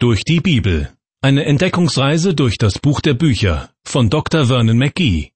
Durch 0.00 0.22
die 0.22 0.38
Bibel. 0.38 0.92
Eine 1.22 1.44
Entdeckungsreise 1.44 2.32
durch 2.32 2.56
das 2.56 2.78
Buch 2.78 3.00
der 3.00 3.14
Bücher 3.14 3.70
von 3.82 4.10
Dr. 4.10 4.46
Vernon 4.46 4.78
McGee. 4.78 5.32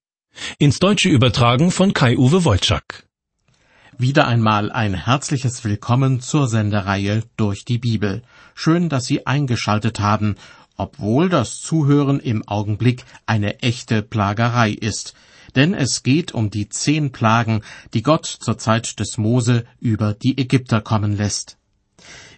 Ins 0.57 0.79
Deutsche 0.79 1.08
übertragen 1.08 1.73
von 1.73 1.92
Kai-Uwe 1.92 2.44
Wolczak. 2.44 3.08
Wieder 3.98 4.28
einmal 4.28 4.70
ein 4.70 4.94
herzliches 4.94 5.64
Willkommen 5.64 6.20
zur 6.20 6.46
Sendereihe 6.46 7.25
Durch 7.36 7.64
die 7.64 7.78
Bibel. 7.78 8.22
Schön, 8.54 8.88
dass 8.88 9.06
Sie 9.06 9.27
eingeschaltet 9.27 9.98
haben, 9.98 10.36
obwohl 10.76 11.29
das 11.29 11.58
Zuhören 11.60 12.20
im 12.20 12.46
Augenblick 12.46 13.04
eine 13.26 13.58
echte 13.62 14.00
Plagerei 14.00 14.70
ist. 14.70 15.14
Denn 15.56 15.74
es 15.74 16.04
geht 16.04 16.34
um 16.34 16.50
die 16.50 16.68
zehn 16.68 17.10
Plagen, 17.10 17.62
die 17.94 18.02
Gott 18.04 18.26
zur 18.26 18.58
Zeit 18.58 19.00
des 19.00 19.18
Mose 19.18 19.64
über 19.80 20.14
die 20.14 20.38
Ägypter 20.38 20.80
kommen 20.80 21.16
lässt. 21.16 21.58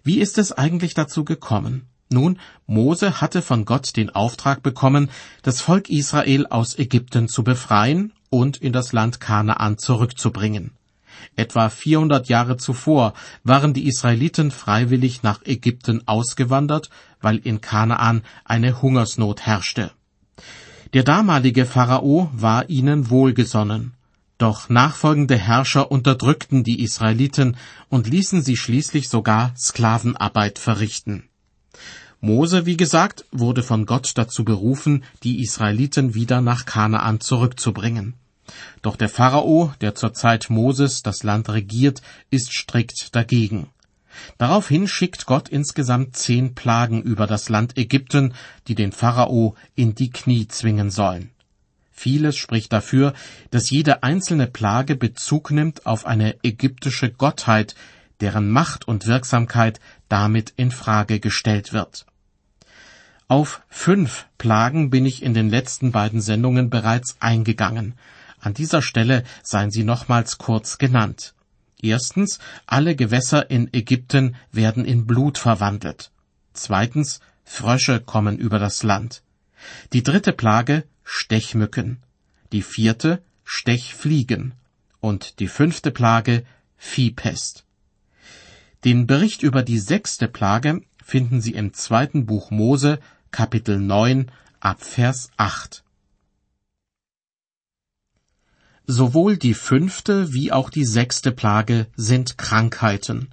Wie 0.02 0.20
ist 0.20 0.38
es 0.38 0.52
eigentlich 0.52 0.94
dazu 0.94 1.26
gekommen? 1.26 1.90
Nun, 2.14 2.38
Mose 2.66 3.20
hatte 3.20 3.42
von 3.42 3.66
Gott 3.66 3.96
den 3.96 4.08
Auftrag 4.08 4.62
bekommen, 4.62 5.10
das 5.42 5.60
Volk 5.60 5.90
Israel 5.90 6.46
aus 6.46 6.78
Ägypten 6.78 7.28
zu 7.28 7.44
befreien 7.44 8.14
und 8.30 8.56
in 8.56 8.72
das 8.72 8.92
Land 8.92 9.20
Kanaan 9.20 9.76
zurückzubringen. 9.76 10.70
Etwa 11.36 11.68
400 11.68 12.28
Jahre 12.28 12.56
zuvor 12.56 13.14
waren 13.42 13.74
die 13.74 13.86
Israeliten 13.86 14.50
freiwillig 14.50 15.22
nach 15.22 15.42
Ägypten 15.44 16.06
ausgewandert, 16.06 16.90
weil 17.20 17.38
in 17.38 17.60
Kanaan 17.60 18.22
eine 18.44 18.80
Hungersnot 18.80 19.42
herrschte. 19.42 19.90
Der 20.92 21.02
damalige 21.02 21.66
Pharao 21.66 22.30
war 22.32 22.70
ihnen 22.70 23.10
wohlgesonnen. 23.10 23.94
Doch 24.38 24.68
nachfolgende 24.68 25.36
Herrscher 25.36 25.90
unterdrückten 25.90 26.64
die 26.64 26.82
Israeliten 26.82 27.56
und 27.88 28.08
ließen 28.08 28.42
sie 28.42 28.56
schließlich 28.56 29.08
sogar 29.08 29.52
Sklavenarbeit 29.56 30.58
verrichten. 30.58 31.28
Mose, 32.24 32.64
wie 32.64 32.78
gesagt, 32.78 33.26
wurde 33.32 33.62
von 33.62 33.84
Gott 33.84 34.12
dazu 34.14 34.46
berufen, 34.46 35.04
die 35.24 35.42
Israeliten 35.42 36.14
wieder 36.14 36.40
nach 36.40 36.64
Kanaan 36.64 37.20
zurückzubringen. 37.20 38.14
Doch 38.80 38.96
der 38.96 39.10
Pharao, 39.10 39.74
der 39.82 39.94
zur 39.94 40.14
Zeit 40.14 40.48
Moses 40.48 41.02
das 41.02 41.22
Land 41.22 41.50
regiert, 41.50 42.00
ist 42.30 42.50
strikt 42.54 43.14
dagegen. 43.14 43.68
Daraufhin 44.38 44.88
schickt 44.88 45.26
Gott 45.26 45.50
insgesamt 45.50 46.16
zehn 46.16 46.54
Plagen 46.54 47.02
über 47.02 47.26
das 47.26 47.50
Land 47.50 47.76
Ägypten, 47.76 48.32
die 48.68 48.74
den 48.74 48.92
Pharao 48.92 49.54
in 49.74 49.94
die 49.94 50.08
Knie 50.08 50.48
zwingen 50.48 50.90
sollen. 50.90 51.28
Vieles 51.92 52.38
spricht 52.38 52.72
dafür, 52.72 53.12
dass 53.50 53.68
jede 53.68 54.02
einzelne 54.02 54.46
Plage 54.46 54.96
Bezug 54.96 55.50
nimmt 55.50 55.84
auf 55.84 56.06
eine 56.06 56.42
ägyptische 56.42 57.10
Gottheit, 57.10 57.74
deren 58.20 58.48
Macht 58.48 58.88
und 58.88 59.06
Wirksamkeit 59.06 59.78
damit 60.08 60.54
in 60.56 60.70
Frage 60.70 61.20
gestellt 61.20 61.74
wird. 61.74 62.06
Auf 63.26 63.62
fünf 63.68 64.26
Plagen 64.36 64.90
bin 64.90 65.06
ich 65.06 65.22
in 65.22 65.32
den 65.32 65.48
letzten 65.48 65.92
beiden 65.92 66.20
Sendungen 66.20 66.68
bereits 66.68 67.16
eingegangen. 67.20 67.94
An 68.38 68.52
dieser 68.52 68.82
Stelle 68.82 69.24
seien 69.42 69.70
sie 69.70 69.84
nochmals 69.84 70.36
kurz 70.36 70.76
genannt. 70.76 71.34
Erstens, 71.80 72.38
alle 72.66 72.94
Gewässer 72.96 73.50
in 73.50 73.72
Ägypten 73.72 74.36
werden 74.52 74.84
in 74.84 75.06
Blut 75.06 75.38
verwandelt. 75.38 76.10
Zweitens, 76.52 77.20
Frösche 77.44 78.00
kommen 78.00 78.38
über 78.38 78.58
das 78.58 78.82
Land. 78.82 79.22
Die 79.94 80.02
dritte 80.02 80.32
Plage, 80.32 80.84
Stechmücken. 81.02 82.02
Die 82.52 82.62
vierte, 82.62 83.22
Stechfliegen. 83.44 84.52
Und 85.00 85.40
die 85.40 85.48
fünfte 85.48 85.90
Plage, 85.90 86.44
Viehpest. 86.76 87.64
Den 88.84 89.06
Bericht 89.06 89.42
über 89.42 89.62
die 89.62 89.78
sechste 89.78 90.28
Plage 90.28 90.82
finden 91.04 91.40
Sie 91.40 91.52
im 91.52 91.74
zweiten 91.74 92.24
Buch 92.24 92.50
Mose, 92.50 92.98
Kapitel 93.30 93.78
9, 93.78 94.30
Abvers 94.58 95.30
8. 95.36 95.84
Sowohl 98.86 99.36
die 99.36 99.54
fünfte 99.54 100.32
wie 100.32 100.50
auch 100.50 100.70
die 100.70 100.84
sechste 100.84 101.30
Plage 101.30 101.86
sind 101.94 102.38
Krankheiten. 102.38 103.28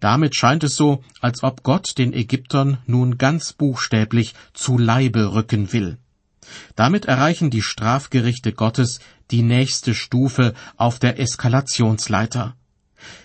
Damit 0.00 0.34
scheint 0.34 0.64
es 0.64 0.76
so, 0.76 1.04
als 1.20 1.42
ob 1.42 1.62
Gott 1.62 1.98
den 1.98 2.12
Ägyptern 2.12 2.78
nun 2.86 3.18
ganz 3.18 3.52
buchstäblich 3.52 4.34
zu 4.54 4.78
Leibe 4.78 5.34
rücken 5.34 5.72
will. 5.72 5.98
Damit 6.74 7.04
erreichen 7.04 7.50
die 7.50 7.62
Strafgerichte 7.62 8.52
Gottes 8.52 8.98
die 9.30 9.42
nächste 9.42 9.94
Stufe 9.94 10.54
auf 10.76 10.98
der 10.98 11.20
Eskalationsleiter. 11.20 12.56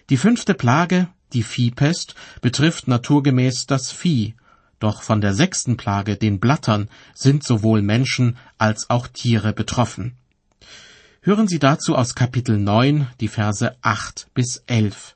Die 0.09 0.17
fünfte 0.17 0.53
Plage, 0.53 1.07
die 1.33 1.43
Viehpest, 1.43 2.15
betrifft 2.41 2.87
naturgemäß 2.87 3.65
das 3.65 3.91
Vieh 3.91 4.35
doch 4.79 5.01
von 5.01 5.21
der 5.21 5.33
sechsten 5.33 5.77
Plage, 5.77 6.17
den 6.17 6.39
Blattern, 6.39 6.89
sind 7.13 7.43
sowohl 7.43 7.81
Menschen 7.81 8.37
als 8.57 8.89
auch 8.89 9.07
Tiere 9.07 9.53
betroffen. 9.53 10.17
Hören 11.21 11.47
Sie 11.47 11.59
dazu 11.59 11.95
aus 11.95 12.13
Kapitel 12.13 12.57
9 12.57 13.07
die 13.19 13.27
Verse 13.27 13.75
8 13.81 14.27
bis 14.33 14.63
11. 14.67 15.15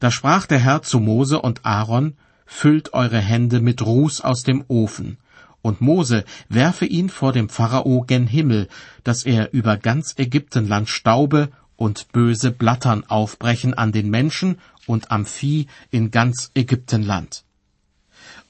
Da 0.00 0.10
sprach 0.10 0.46
der 0.46 0.58
Herr 0.58 0.82
zu 0.82 1.00
Mose 1.00 1.40
und 1.40 1.64
Aaron, 1.64 2.16
Füllt 2.46 2.94
eure 2.94 3.18
Hände 3.18 3.60
mit 3.60 3.84
Ruß 3.84 4.22
aus 4.22 4.42
dem 4.42 4.64
Ofen, 4.68 5.18
und 5.60 5.82
Mose 5.82 6.24
werfe 6.48 6.86
ihn 6.86 7.10
vor 7.10 7.34
dem 7.34 7.50
Pharao 7.50 8.00
gen 8.00 8.26
Himmel, 8.26 8.68
dass 9.04 9.24
er 9.24 9.52
über 9.52 9.76
ganz 9.76 10.14
Ägyptenland 10.16 10.88
staube 10.88 11.50
und 11.76 12.10
böse 12.10 12.50
Blattern 12.50 13.04
aufbrechen 13.04 13.74
an 13.74 13.92
den 13.92 14.08
Menschen 14.08 14.58
und 14.88 15.10
am 15.10 15.26
Vieh 15.26 15.66
in 15.90 16.10
ganz 16.10 16.50
Ägyptenland. 16.54 17.44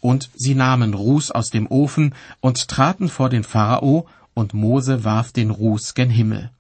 Und 0.01 0.31
sie 0.35 0.55
nahmen 0.55 0.95
Ruß 0.95 1.33
aus 1.33 1.51
dem 1.51 1.67
Ofen 1.67 2.15
und 2.41 2.69
traten 2.69 3.09
vor 3.09 3.29
den 3.29 3.45
Pharao, 3.45 4.07
und 4.35 4.55
Mose 4.55 5.03
warf 5.03 5.33
den 5.33 5.51
Ruß 5.51 5.95
gen 5.95 6.11
Himmel. 6.11 6.53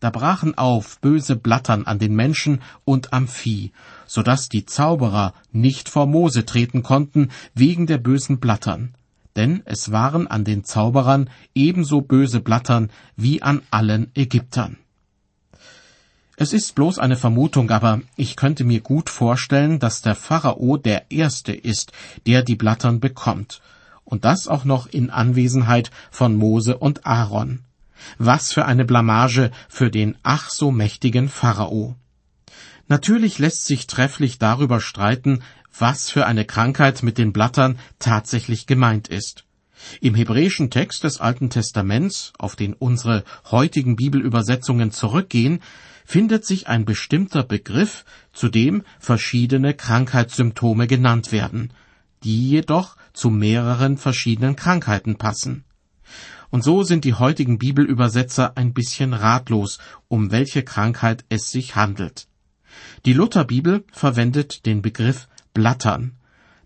Da 0.00 0.08
brachen 0.08 0.56
auf 0.56 0.98
böse 1.00 1.36
Blattern 1.36 1.84
an 1.84 1.98
den 1.98 2.14
Menschen 2.14 2.62
und 2.86 3.12
am 3.12 3.28
Vieh, 3.28 3.72
so 4.06 4.22
dass 4.22 4.48
die 4.48 4.64
Zauberer 4.64 5.34
nicht 5.52 5.90
vor 5.90 6.06
Mose 6.06 6.46
treten 6.46 6.82
konnten 6.82 7.28
wegen 7.54 7.86
der 7.86 7.98
bösen 7.98 8.40
Blattern. 8.40 8.94
Denn 9.36 9.62
es 9.66 9.92
waren 9.92 10.26
an 10.26 10.44
den 10.44 10.64
Zauberern 10.64 11.28
ebenso 11.54 12.00
böse 12.00 12.40
Blattern 12.40 12.90
wie 13.16 13.42
an 13.42 13.60
allen 13.70 14.10
Ägyptern. 14.14 14.78
Es 16.40 16.52
ist 16.52 16.76
bloß 16.76 17.00
eine 17.00 17.16
Vermutung, 17.16 17.68
aber 17.72 18.00
ich 18.14 18.36
könnte 18.36 18.62
mir 18.62 18.80
gut 18.80 19.10
vorstellen, 19.10 19.80
dass 19.80 20.02
der 20.02 20.14
Pharao 20.14 20.76
der 20.76 21.10
Erste 21.10 21.52
ist, 21.52 21.90
der 22.26 22.44
die 22.44 22.54
Blattern 22.54 23.00
bekommt. 23.00 23.60
Und 24.04 24.24
das 24.24 24.46
auch 24.46 24.64
noch 24.64 24.86
in 24.86 25.10
Anwesenheit 25.10 25.90
von 26.12 26.36
Mose 26.36 26.78
und 26.78 27.04
Aaron. 27.04 27.64
Was 28.18 28.52
für 28.52 28.66
eine 28.66 28.84
Blamage 28.84 29.50
für 29.68 29.90
den 29.90 30.16
ach 30.22 30.48
so 30.50 30.70
mächtigen 30.70 31.28
Pharao. 31.28 31.96
Natürlich 32.86 33.40
lässt 33.40 33.66
sich 33.66 33.88
trefflich 33.88 34.38
darüber 34.38 34.80
streiten, 34.80 35.42
was 35.76 36.08
für 36.08 36.24
eine 36.24 36.44
Krankheit 36.44 37.02
mit 37.02 37.18
den 37.18 37.32
Blattern 37.32 37.80
tatsächlich 37.98 38.68
gemeint 38.68 39.08
ist. 39.08 39.44
Im 40.00 40.14
hebräischen 40.14 40.70
Text 40.70 41.02
des 41.02 41.20
Alten 41.20 41.50
Testaments, 41.50 42.32
auf 42.38 42.54
den 42.54 42.74
unsere 42.74 43.24
heutigen 43.50 43.96
Bibelübersetzungen 43.96 44.92
zurückgehen, 44.92 45.60
findet 46.08 46.46
sich 46.46 46.68
ein 46.68 46.86
bestimmter 46.86 47.42
Begriff, 47.42 48.06
zu 48.32 48.48
dem 48.48 48.82
verschiedene 48.98 49.74
Krankheitssymptome 49.74 50.86
genannt 50.86 51.32
werden, 51.32 51.70
die 52.24 52.48
jedoch 52.48 52.96
zu 53.12 53.28
mehreren 53.28 53.98
verschiedenen 53.98 54.56
Krankheiten 54.56 55.16
passen. 55.16 55.64
Und 56.48 56.64
so 56.64 56.82
sind 56.82 57.04
die 57.04 57.12
heutigen 57.12 57.58
Bibelübersetzer 57.58 58.56
ein 58.56 58.72
bisschen 58.72 59.12
ratlos, 59.12 59.80
um 60.08 60.30
welche 60.30 60.62
Krankheit 60.62 61.26
es 61.28 61.50
sich 61.50 61.76
handelt. 61.76 62.26
Die 63.04 63.12
Lutherbibel 63.12 63.84
verwendet 63.92 64.64
den 64.64 64.80
Begriff 64.80 65.28
Blattern. 65.52 66.16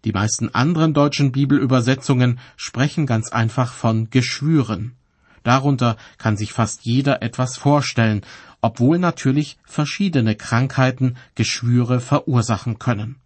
Die 0.05 0.13
meisten 0.13 0.51
anderen 0.51 0.95
deutschen 0.95 1.33
Bibelübersetzungen 1.33 2.39
sprechen 2.57 3.07
ganz 3.07 3.31
einfach 3.31 3.73
von 3.73 4.09
Geschwüren. 4.09 4.95
Darunter 5.43 5.97
kann 6.19 6.37
sich 6.37 6.53
fast 6.53 6.85
jeder 6.85 7.23
etwas 7.23 7.57
vorstellen, 7.57 8.23
obwohl 8.63 8.99
natürlich 8.99 9.59
verschiedene 9.65 10.35
Krankheiten 10.35 11.17
Geschwüre 11.35 12.01
verursachen 12.01 12.79
können. 12.79 13.17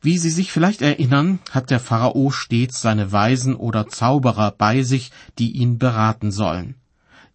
Wie 0.00 0.16
Sie 0.16 0.30
sich 0.30 0.50
vielleicht 0.50 0.80
erinnern, 0.80 1.40
hat 1.50 1.68
der 1.70 1.80
Pharao 1.80 2.30
stets 2.30 2.80
seine 2.80 3.12
Weisen 3.12 3.54
oder 3.54 3.88
Zauberer 3.88 4.52
bei 4.52 4.82
sich, 4.82 5.10
die 5.38 5.50
ihn 5.52 5.78
beraten 5.78 6.30
sollen. 6.30 6.76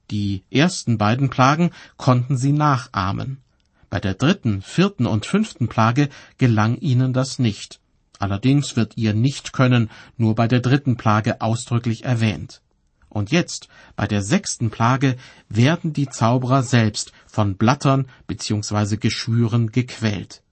Die 0.10 0.44
ersten 0.50 0.98
beiden 0.98 1.30
Plagen 1.30 1.72
konnten 1.98 2.38
sie 2.38 2.54
nachahmen. 2.54 3.42
Bei 3.90 4.00
der 4.00 4.16
dritten, 4.16 4.62
vierten 4.62 5.06
und 5.06 5.26
fünften 5.26 5.68
Plage 5.68 6.10
gelang 6.38 6.78
ihnen 6.78 7.14
das 7.14 7.38
nicht. 7.38 7.80
Allerdings 8.18 8.76
wird 8.76 8.98
ihr 8.98 9.14
Nichtkönnen 9.14 9.90
nur 10.18 10.36
bei 10.36 10.48
der 10.48 10.60
dritten 10.60 10.96
Plage 10.96 11.42
ausdrücklich 11.42 12.04
erwähnt. 12.04 12.62
Und 13.16 13.32
jetzt, 13.32 13.70
bei 13.96 14.08
der 14.08 14.22
sechsten 14.22 14.72
Plage, 14.72 15.16
werden 15.48 15.94
die 15.94 16.10
Zauberer 16.10 16.64
selbst 16.64 17.14
von 17.26 17.56
Blattern 17.56 18.08
bzw. 18.28 18.98
Geschwüren 18.98 19.72
gequält. 19.72 20.44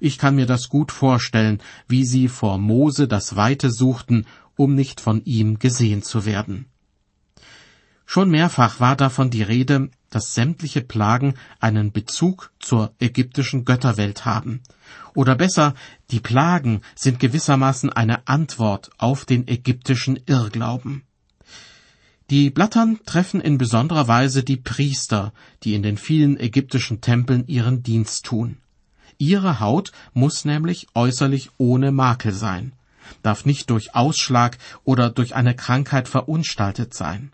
Ich 0.00 0.18
kann 0.18 0.34
mir 0.34 0.46
das 0.46 0.68
gut 0.68 0.90
vorstellen, 0.90 1.62
wie 1.86 2.04
sie 2.04 2.26
vor 2.26 2.58
Mose 2.58 3.06
das 3.06 3.36
Weite 3.36 3.70
suchten, 3.70 4.26
um 4.56 4.74
nicht 4.74 5.00
von 5.00 5.24
ihm 5.24 5.60
gesehen 5.60 6.02
zu 6.02 6.26
werden. 6.26 6.66
Schon 8.04 8.30
mehrfach 8.30 8.80
war 8.80 8.96
davon 8.96 9.30
die 9.30 9.44
Rede, 9.44 9.88
dass 10.10 10.34
sämtliche 10.34 10.80
Plagen 10.80 11.34
einen 11.60 11.92
Bezug 11.92 12.50
zur 12.58 12.92
ägyptischen 12.98 13.64
Götterwelt 13.64 14.24
haben. 14.24 14.64
Oder 15.14 15.36
besser, 15.36 15.74
die 16.10 16.18
Plagen 16.18 16.80
sind 16.96 17.20
gewissermaßen 17.20 17.90
eine 17.90 18.26
Antwort 18.26 18.90
auf 18.98 19.24
den 19.24 19.46
ägyptischen 19.46 20.18
Irrglauben. 20.26 21.04
Die 22.32 22.48
Blattern 22.48 22.98
treffen 23.04 23.42
in 23.42 23.58
besonderer 23.58 24.08
Weise 24.08 24.42
die 24.42 24.56
Priester, 24.56 25.34
die 25.64 25.74
in 25.74 25.82
den 25.82 25.98
vielen 25.98 26.40
ägyptischen 26.40 27.02
Tempeln 27.02 27.46
ihren 27.46 27.82
Dienst 27.82 28.24
tun. 28.24 28.56
Ihre 29.18 29.60
Haut 29.60 29.92
muss 30.14 30.46
nämlich 30.46 30.86
äußerlich 30.94 31.50
ohne 31.58 31.92
Makel 31.92 32.32
sein, 32.32 32.72
darf 33.22 33.44
nicht 33.44 33.68
durch 33.68 33.94
Ausschlag 33.94 34.56
oder 34.82 35.10
durch 35.10 35.34
eine 35.34 35.54
Krankheit 35.54 36.08
verunstaltet 36.08 36.94
sein. 36.94 37.32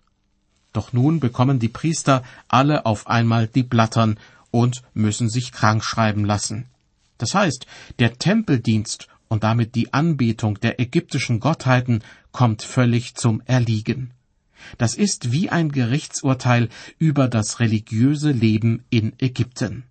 Doch 0.73 0.93
nun 0.93 1.21
bekommen 1.21 1.61
die 1.61 1.69
Priester 1.69 2.25
alle 2.49 2.85
auf 2.85 3.07
einmal 3.07 3.47
die 3.47 3.63
Blattern 3.63 4.19
und 4.51 4.83
müssen 4.95 5.29
sich 5.29 5.53
krank 5.53 5.85
schreiben 5.85 6.25
lassen. 6.25 6.65
Das 7.19 7.37
heißt, 7.37 7.69
der 8.01 8.19
Tempeldienst 8.19 9.07
und 9.29 9.45
damit 9.45 9.77
die 9.77 9.95
Anbetung 9.95 10.59
der 10.59 10.81
ägyptischen 10.81 11.39
Gottheiten 11.39 12.03
kommt 12.33 12.65
völlig 12.65 13.15
zum 13.15 13.41
Erliegen. 13.43 14.13
Das 14.77 14.95
ist 14.95 15.33
wie 15.33 15.51
ein 15.51 15.73
Gerichtsurteil 15.73 16.69
über 16.99 17.29
das 17.29 17.61
religiöse 17.61 18.33
Leben 18.33 18.85
in 18.91 19.13
Ägypten. 19.19 19.85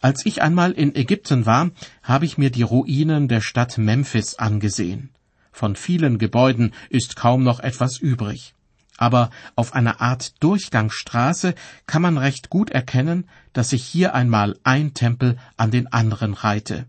Als 0.00 0.24
ich 0.24 0.40
einmal 0.40 0.72
in 0.72 0.94
Ägypten 0.94 1.44
war, 1.44 1.70
habe 2.02 2.24
ich 2.24 2.38
mir 2.38 2.50
die 2.50 2.62
Ruinen 2.62 3.28
der 3.28 3.42
Stadt 3.42 3.76
Memphis 3.76 4.34
angesehen. 4.36 5.10
Von 5.52 5.76
vielen 5.76 6.18
Gebäuden 6.18 6.72
ist 6.88 7.16
kaum 7.16 7.42
noch 7.42 7.60
etwas 7.60 7.98
übrig. 7.98 8.54
Aber 8.96 9.30
auf 9.56 9.74
einer 9.74 10.00
Art 10.00 10.42
Durchgangsstraße 10.42 11.54
kann 11.86 12.02
man 12.02 12.18
recht 12.18 12.50
gut 12.50 12.70
erkennen, 12.70 13.28
dass 13.52 13.70
sich 13.70 13.84
hier 13.84 14.14
einmal 14.14 14.58
ein 14.62 14.94
Tempel 14.94 15.36
an 15.56 15.70
den 15.70 15.90
anderen 15.92 16.34
reihte. 16.34 16.86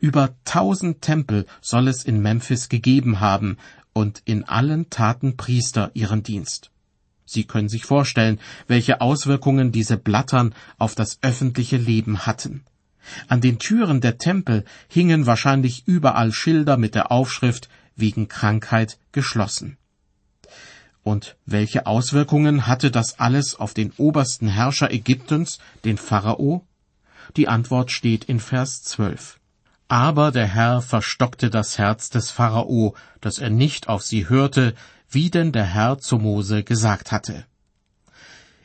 Über 0.00 0.34
tausend 0.44 1.02
Tempel 1.02 1.46
soll 1.60 1.88
es 1.88 2.04
in 2.04 2.20
Memphis 2.20 2.68
gegeben 2.68 3.20
haben, 3.20 3.56
und 3.98 4.22
in 4.26 4.44
allen 4.44 4.90
taten 4.90 5.36
Priester 5.36 5.90
ihren 5.92 6.22
Dienst. 6.22 6.70
Sie 7.26 7.42
können 7.42 7.68
sich 7.68 7.84
vorstellen, 7.84 8.38
welche 8.68 9.00
Auswirkungen 9.00 9.72
diese 9.72 9.96
Blattern 9.96 10.54
auf 10.78 10.94
das 10.94 11.18
öffentliche 11.20 11.78
Leben 11.78 12.24
hatten. 12.24 12.62
An 13.26 13.40
den 13.40 13.58
Türen 13.58 14.00
der 14.00 14.16
Tempel 14.18 14.64
hingen 14.86 15.26
wahrscheinlich 15.26 15.82
überall 15.88 16.30
Schilder 16.30 16.76
mit 16.76 16.94
der 16.94 17.10
Aufschrift 17.10 17.68
wegen 17.96 18.28
Krankheit 18.28 19.00
geschlossen. 19.10 19.78
Und 21.02 21.36
welche 21.44 21.86
Auswirkungen 21.86 22.68
hatte 22.68 22.92
das 22.92 23.18
alles 23.18 23.56
auf 23.56 23.74
den 23.74 23.92
obersten 23.96 24.46
Herrscher 24.46 24.92
Ägyptens, 24.92 25.58
den 25.84 25.98
Pharao? 25.98 26.64
Die 27.36 27.48
Antwort 27.48 27.90
steht 27.90 28.26
in 28.26 28.38
Vers 28.38 28.84
12. 28.84 29.37
Aber 29.88 30.32
der 30.32 30.46
Herr 30.46 30.82
verstockte 30.82 31.48
das 31.48 31.78
Herz 31.78 32.10
des 32.10 32.30
Pharao, 32.30 32.94
dass 33.22 33.38
er 33.38 33.48
nicht 33.48 33.88
auf 33.88 34.02
sie 34.02 34.28
hörte, 34.28 34.74
wie 35.10 35.30
denn 35.30 35.50
der 35.50 35.64
Herr 35.64 35.98
zu 35.98 36.18
Mose 36.18 36.62
gesagt 36.62 37.10
hatte. 37.10 37.46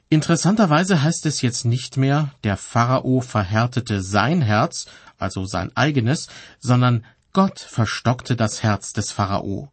Interessanterweise 0.10 1.02
heißt 1.02 1.25
es 1.25 1.42
jetzt 1.42 1.64
nicht 1.64 1.98
mehr, 1.98 2.31
der 2.44 2.58
Pharao 2.58 3.22
verhärtete 3.22 4.04
sein 4.04 4.42
Herz, 4.42 4.86
also 5.18 5.46
sein 5.46 5.75
eigenes, 5.75 6.28
sondern 6.60 7.06
Gott 7.31 7.60
verstockte 7.60 8.36
das 8.36 8.62
Herz 8.62 8.94
des 8.94 9.12
Pharao. 9.12 9.72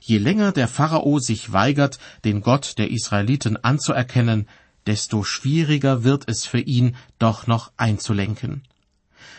Je 0.00 0.18
länger 0.18 0.52
der 0.52 0.68
Pharao 0.68 1.18
sich 1.18 1.52
weigert, 1.52 1.98
den 2.24 2.40
Gott 2.40 2.78
der 2.78 2.90
Israeliten 2.90 3.56
anzuerkennen, 3.56 4.48
desto 4.86 5.24
schwieriger 5.24 6.04
wird 6.04 6.28
es 6.28 6.46
für 6.46 6.60
ihn, 6.60 6.96
doch 7.18 7.46
noch 7.46 7.72
einzulenken. 7.76 8.62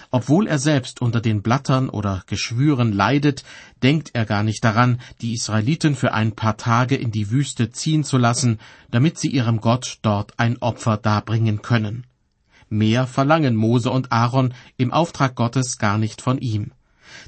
Obwohl 0.09 0.47
er 0.47 0.59
selbst 0.59 1.01
unter 1.01 1.19
den 1.19 1.41
Blattern 1.41 1.89
oder 1.89 2.23
Geschwüren 2.27 2.93
leidet, 2.93 3.43
denkt 3.83 4.11
er 4.13 4.25
gar 4.25 4.43
nicht 4.43 4.63
daran, 4.63 5.01
die 5.21 5.33
Israeliten 5.33 5.95
für 5.95 6.13
ein 6.13 6.33
paar 6.33 6.57
Tage 6.57 6.95
in 6.95 7.11
die 7.11 7.29
Wüste 7.29 7.71
ziehen 7.71 8.03
zu 8.03 8.17
lassen, 8.17 8.59
damit 8.89 9.17
sie 9.17 9.29
ihrem 9.29 9.59
Gott 9.59 9.99
dort 10.01 10.33
ein 10.37 10.57
Opfer 10.61 10.97
darbringen 10.97 11.61
können. 11.61 12.05
Mehr 12.69 13.07
verlangen 13.07 13.55
Mose 13.55 13.91
und 13.91 14.11
Aaron 14.11 14.53
im 14.77 14.91
Auftrag 14.91 15.35
Gottes 15.35 15.77
gar 15.77 15.97
nicht 15.97 16.21
von 16.21 16.37
ihm. 16.37 16.71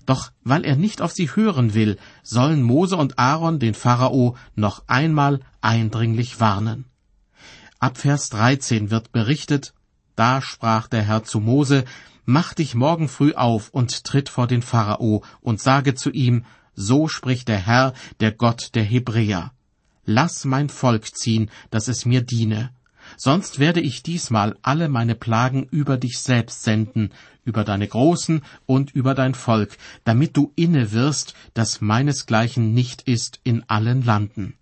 Doch 0.05 0.31
weil 0.43 0.65
er 0.65 0.75
nicht 0.75 1.01
auf 1.01 1.11
sie 1.11 1.33
hören 1.35 1.73
will, 1.73 1.97
sollen 2.23 2.61
Mose 2.61 2.97
und 2.97 3.17
Aaron 3.17 3.59
den 3.59 3.73
Pharao 3.73 4.35
noch 4.55 4.83
einmal 4.87 5.39
eindringlich 5.61 6.39
warnen. 6.39 6.85
Ab 7.79 7.97
Vers 7.97 8.29
13 8.29 8.91
wird 8.91 9.11
berichtet, 9.11 9.73
da 10.15 10.41
sprach 10.41 10.87
der 10.87 11.03
Herr 11.03 11.23
zu 11.23 11.39
Mose, 11.39 11.85
Mach 12.31 12.53
dich 12.53 12.75
morgen 12.75 13.07
früh 13.07 13.33
auf 13.33 13.71
und 13.71 14.03
tritt 14.03 14.29
vor 14.29 14.45
den 14.45 14.61
Pharao 14.61 15.23
und 15.41 15.59
sage 15.59 15.95
zu 15.95 16.11
ihm, 16.11 16.45
so 16.75 17.07
spricht 17.07 17.47
der 17.47 17.57
Herr, 17.57 17.95
der 18.19 18.31
Gott 18.31 18.75
der 18.75 18.83
Hebräer. 18.83 19.51
Lass 20.05 20.45
mein 20.45 20.69
Volk 20.69 21.15
ziehen, 21.15 21.49
dass 21.71 21.87
es 21.87 22.05
mir 22.05 22.21
diene. 22.21 22.69
Sonst 23.17 23.57
werde 23.57 23.81
ich 23.81 24.03
diesmal 24.03 24.55
alle 24.61 24.89
meine 24.89 25.15
Plagen 25.15 25.63
über 25.71 25.97
dich 25.97 26.19
selbst 26.19 26.61
senden, 26.61 27.09
über 27.45 27.63
deine 27.63 27.87
Großen 27.87 28.43
und 28.67 28.91
über 28.91 29.15
dein 29.15 29.33
Volk, 29.33 29.75
damit 30.03 30.37
du 30.37 30.53
inne 30.55 30.91
wirst, 30.91 31.33
dass 31.55 31.81
meinesgleichen 31.81 32.75
nicht 32.75 33.01
ist 33.01 33.39
in 33.43 33.67
allen 33.67 34.05
Landen. 34.05 34.53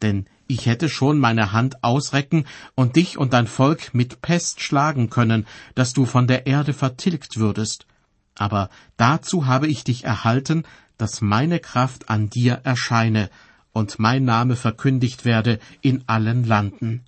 Denn 0.00 0.24
ich 0.48 0.66
hätte 0.66 0.88
schon 0.88 1.18
meine 1.18 1.52
Hand 1.52 1.84
ausrecken 1.84 2.46
und 2.74 2.96
dich 2.96 3.18
und 3.18 3.34
dein 3.34 3.46
Volk 3.46 3.94
mit 3.94 4.22
Pest 4.22 4.60
schlagen 4.60 5.10
können, 5.10 5.46
dass 5.74 5.92
du 5.92 6.06
von 6.06 6.26
der 6.26 6.46
Erde 6.46 6.72
vertilgt 6.72 7.36
würdest. 7.36 7.86
Aber 8.34 8.70
dazu 8.96 9.46
habe 9.46 9.68
ich 9.68 9.84
dich 9.84 10.04
erhalten, 10.04 10.64
dass 10.96 11.20
meine 11.20 11.60
Kraft 11.60 12.08
an 12.08 12.30
dir 12.30 12.60
erscheine 12.64 13.30
und 13.72 13.98
mein 13.98 14.24
Name 14.24 14.56
verkündigt 14.56 15.24
werde 15.24 15.60
in 15.82 16.02
allen 16.06 16.44
Landen. 16.44 17.04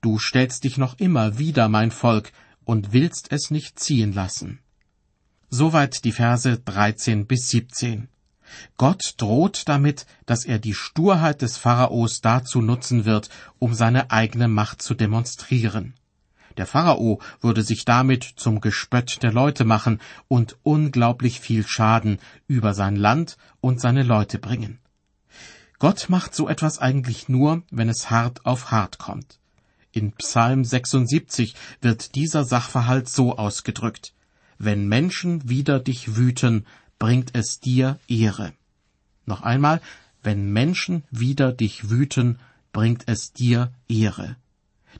Du 0.00 0.18
stellst 0.18 0.64
dich 0.64 0.78
noch 0.78 0.98
immer 0.98 1.38
wieder 1.38 1.68
mein 1.68 1.90
Volk 1.90 2.32
und 2.64 2.92
willst 2.92 3.32
es 3.32 3.50
nicht 3.50 3.78
ziehen 3.78 4.12
lassen. 4.12 4.60
Soweit 5.50 6.04
die 6.04 6.12
Verse 6.12 6.58
13 6.58 7.26
bis 7.26 7.50
17. 7.50 8.08
Gott 8.76 9.14
droht 9.16 9.68
damit, 9.68 10.06
dass 10.26 10.44
er 10.44 10.58
die 10.58 10.74
Sturheit 10.74 11.42
des 11.42 11.56
Pharaos 11.56 12.20
dazu 12.20 12.60
nutzen 12.60 13.04
wird, 13.04 13.28
um 13.58 13.74
seine 13.74 14.10
eigene 14.10 14.48
Macht 14.48 14.82
zu 14.82 14.94
demonstrieren. 14.94 15.94
Der 16.56 16.66
Pharao 16.66 17.20
würde 17.40 17.62
sich 17.62 17.84
damit 17.84 18.24
zum 18.24 18.60
Gespött 18.60 19.22
der 19.22 19.32
Leute 19.32 19.64
machen 19.64 20.00
und 20.28 20.56
unglaublich 20.62 21.40
viel 21.40 21.66
Schaden 21.66 22.18
über 22.46 22.72
sein 22.72 22.96
Land 22.96 23.36
und 23.60 23.80
seine 23.80 24.02
Leute 24.02 24.38
bringen. 24.38 24.78
Gott 25.78 26.06
macht 26.08 26.34
so 26.34 26.48
etwas 26.48 26.78
eigentlich 26.78 27.28
nur, 27.28 27.62
wenn 27.70 27.90
es 27.90 28.08
hart 28.08 28.46
auf 28.46 28.70
hart 28.70 28.98
kommt. 28.98 29.38
In 29.92 30.12
Psalm 30.12 30.64
76 30.64 31.54
wird 31.82 32.14
dieser 32.14 32.44
Sachverhalt 32.44 33.08
so 33.08 33.36
ausgedrückt. 33.36 34.14
Wenn 34.58 34.88
Menschen 34.88 35.48
wider 35.48 35.80
dich 35.80 36.16
wüten, 36.16 36.66
bringt 36.98 37.34
es 37.34 37.60
dir 37.60 37.98
Ehre. 38.08 38.52
Noch 39.24 39.42
einmal, 39.42 39.80
wenn 40.22 40.52
Menschen 40.52 41.04
wider 41.10 41.52
dich 41.52 41.90
wüten, 41.90 42.38
bringt 42.72 43.04
es 43.06 43.32
dir 43.32 43.72
Ehre. 43.88 44.36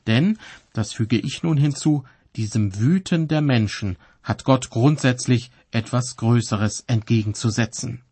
Denn, 0.05 0.37
das 0.73 0.93
füge 0.93 1.17
ich 1.17 1.43
nun 1.43 1.57
hinzu, 1.57 2.03
diesem 2.35 2.79
Wüten 2.79 3.27
der 3.27 3.41
Menschen 3.41 3.97
hat 4.23 4.43
Gott 4.43 4.69
grundsätzlich 4.69 5.51
etwas 5.71 6.17
Größeres 6.17 6.83
entgegenzusetzen. 6.87 8.03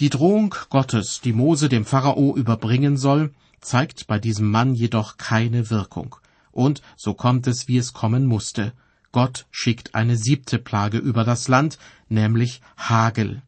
Die 0.00 0.10
Drohung 0.10 0.54
Gottes, 0.68 1.20
die 1.20 1.32
Mose 1.32 1.68
dem 1.68 1.84
Pharao 1.84 2.34
überbringen 2.36 2.96
soll, 2.96 3.32
zeigt 3.60 4.06
bei 4.06 4.18
diesem 4.18 4.50
Mann 4.50 4.74
jedoch 4.74 5.16
keine 5.16 5.70
Wirkung. 5.70 6.16
Und 6.50 6.82
so 6.96 7.14
kommt 7.14 7.46
es, 7.46 7.68
wie 7.68 7.78
es 7.78 7.92
kommen 7.92 8.26
musste. 8.26 8.72
Gott 9.12 9.46
schickt 9.50 9.94
eine 9.94 10.16
siebte 10.16 10.58
Plage 10.58 10.98
über 10.98 11.24
das 11.24 11.46
Land, 11.48 11.78
nämlich 12.12 12.60
Hagel. 12.76 13.42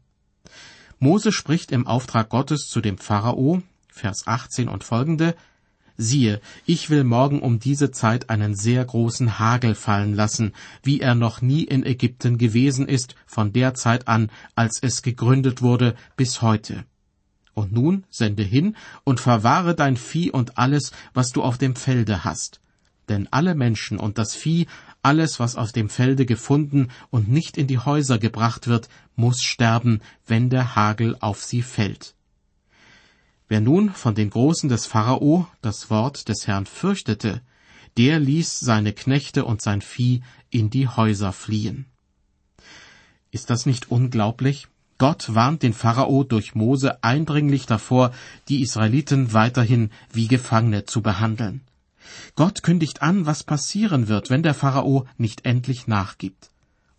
Mose 0.99 1.31
spricht 1.31 1.71
im 1.71 1.87
Auftrag 1.87 2.29
Gottes 2.29 2.67
zu 2.67 2.81
dem 2.81 2.97
Pharao, 2.97 3.61
Vers 3.87 4.27
18 4.27 4.67
und 4.67 4.83
folgende, 4.83 5.35
Siehe, 5.97 6.41
ich 6.65 6.89
will 6.89 7.05
morgen 7.05 7.39
um 7.39 7.59
diese 7.59 7.89
Zeit 7.89 8.29
einen 8.29 8.53
sehr 8.53 8.83
großen 8.83 9.39
Hagel 9.39 9.75
fallen 9.75 10.13
lassen, 10.13 10.51
wie 10.83 10.99
er 10.99 11.15
noch 11.15 11.41
nie 11.41 11.63
in 11.63 11.85
Ägypten 11.85 12.37
gewesen 12.37 12.85
ist, 12.87 13.15
von 13.25 13.53
der 13.53 13.75
Zeit 13.75 14.09
an, 14.09 14.29
als 14.55 14.79
es 14.81 15.03
gegründet 15.03 15.61
wurde, 15.61 15.95
bis 16.17 16.41
heute. 16.41 16.83
Und 17.53 17.71
nun 17.71 18.03
sende 18.09 18.43
hin 18.43 18.75
und 19.05 19.21
verwahre 19.21 19.73
dein 19.73 19.95
Vieh 19.95 20.31
und 20.31 20.57
alles, 20.57 20.91
was 21.13 21.31
du 21.31 21.41
auf 21.41 21.57
dem 21.57 21.77
Felde 21.77 22.25
hast. 22.25 22.59
Denn 23.09 23.27
alle 23.31 23.55
Menschen 23.55 23.97
und 23.97 24.17
das 24.17 24.35
Vieh, 24.35 24.67
alles, 25.01 25.39
was 25.39 25.55
auf 25.55 25.71
dem 25.71 25.89
Felde 25.89 26.25
gefunden 26.25 26.89
und 27.09 27.29
nicht 27.29 27.57
in 27.57 27.67
die 27.67 27.79
Häuser 27.79 28.17
gebracht 28.17 28.67
wird, 28.67 28.89
muss 29.15 29.41
sterben, 29.41 30.01
wenn 30.25 30.49
der 30.49 30.75
Hagel 30.75 31.15
auf 31.19 31.43
sie 31.43 31.61
fällt. 31.61 32.15
Wer 33.47 33.61
nun 33.61 33.91
von 33.91 34.15
den 34.15 34.31
Großen 34.31 34.69
des 34.69 34.87
Pharao 34.87 35.47
das 35.61 35.89
Wort 35.89 36.27
des 36.29 36.47
Herrn 36.47 36.65
fürchtete, 36.65 37.41
der 37.97 38.19
ließ 38.19 38.59
seine 38.59 38.93
Knechte 38.93 39.45
und 39.45 39.61
sein 39.61 39.81
Vieh 39.81 40.21
in 40.49 40.69
die 40.69 40.87
Häuser 40.87 41.31
fliehen. 41.31 41.85
Ist 43.31 43.49
das 43.49 43.65
nicht 43.65 43.91
unglaublich? 43.91 44.67
Gott 44.97 45.35
warnt 45.35 45.61
den 45.61 45.73
Pharao 45.73 46.23
durch 46.23 46.55
Mose 46.55 47.03
eindringlich 47.03 47.65
davor, 47.65 48.11
die 48.47 48.61
Israeliten 48.61 49.33
weiterhin 49.33 49.91
wie 50.11 50.27
Gefangene 50.27 50.85
zu 50.85 51.01
behandeln. 51.01 51.61
Gott 52.35 52.63
kündigt 52.63 53.01
an, 53.01 53.25
was 53.25 53.43
passieren 53.43 54.07
wird, 54.07 54.29
wenn 54.29 54.43
der 54.43 54.53
Pharao 54.53 55.05
nicht 55.17 55.45
endlich 55.45 55.87
nachgibt. 55.87 56.49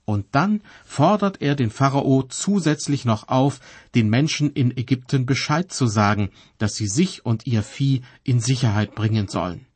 Und 0.04 0.26
dann 0.30 0.62
fordert 0.84 1.42
er 1.42 1.56
den 1.56 1.70
Pharao 1.70 2.22
zusätzlich 2.22 3.04
noch 3.04 3.26
auf, 3.28 3.60
den 3.96 4.08
Menschen 4.08 4.52
in 4.52 4.76
Ägypten 4.76 5.26
Bescheid 5.26 5.72
zu 5.72 5.88
sagen, 5.88 6.30
dass 6.58 6.74
sie 6.74 6.86
sich 6.86 7.26
und 7.26 7.46
ihr 7.46 7.64
Vieh 7.64 8.02
in 8.22 8.38
Sicherheit 8.38 8.94
bringen 8.94 9.26
sollen. 9.26 9.66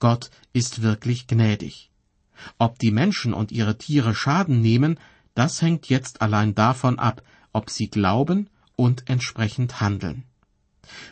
Gott 0.00 0.30
ist 0.52 0.82
wirklich 0.82 1.26
gnädig. 1.26 1.90
Ob 2.58 2.78
die 2.78 2.90
Menschen 2.90 3.32
und 3.32 3.52
ihre 3.52 3.78
Tiere 3.78 4.14
Schaden 4.14 4.60
nehmen, 4.60 4.98
das 5.34 5.62
hängt 5.62 5.88
jetzt 5.88 6.20
allein 6.20 6.54
davon 6.54 6.98
ab, 6.98 7.22
ob 7.54 7.70
sie 7.70 7.88
glauben 7.88 8.50
und 8.76 9.08
entsprechend 9.08 9.80
handeln. 9.80 10.24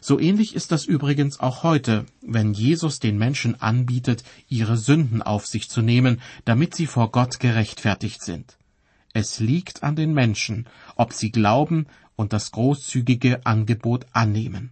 So 0.00 0.19
ähnlich 0.19 0.55
ist 0.55 0.73
das 0.73 0.85
übrigens 0.85 1.41
auch 1.41 1.62
heute, 1.62 2.07
wenn 2.21 2.55
Jesus 2.55 2.99
den 3.00 3.19
Menschen 3.19 3.61
anbietet, 3.61 4.25
ihre 4.49 4.76
Sünden 4.76 5.23
auf 5.23 5.47
sich 5.47 5.69
zu 5.69 5.83
nehmen, 5.83 6.21
damit 6.45 6.75
sie 6.75 6.87
vor 6.87 7.11
Gott 7.11 7.41
gerechtfertigt 7.41 8.23
sind. 8.23 8.57
Es 9.12 9.41
liegt 9.41 9.83
an 9.83 9.97
den 9.97 10.14
Menschen, 10.14 10.67
ob 10.97 11.12
sie 11.12 11.31
glauben 11.31 11.87
und 12.17 12.33
das 12.33 12.50
großzügige 12.50 13.45
Angebot 13.45 14.07
annehmen. 14.12 14.71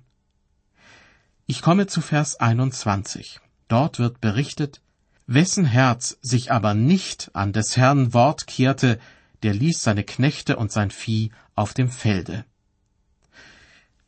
Ich 1.47 1.62
komme 1.62 1.87
zu 1.87 2.00
Vers 2.00 2.37
21. 2.37 3.40
Dort 3.69 3.99
wird 3.99 4.21
berichtet, 4.21 4.80
wessen 5.26 5.64
Herz 5.64 6.19
sich 6.23 6.52
aber 6.52 6.75
nicht 6.75 7.30
an 7.35 7.52
des 7.52 7.76
Herrn 7.76 8.14
Wort 8.14 8.47
kehrte, 8.47 8.99
der 9.42 9.54
ließ 9.54 9.83
seine 9.83 10.04
Knechte 10.04 10.57
und 10.57 10.73
sein 10.73 10.90
Vieh 10.90 11.30
auf 11.54 11.75
dem 11.75 11.88
Felde. 11.88 12.45